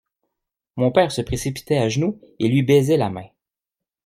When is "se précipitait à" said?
1.11-1.87